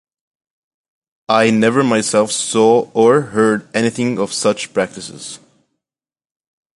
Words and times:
I 1.29 1.51
never 1.51 1.83
myself 1.83 2.31
saw 2.31 2.89
or 2.95 3.21
heard 3.21 3.67
anything 3.75 4.17
of 4.17 4.33
such 4.33 4.73
practices. 4.73 5.37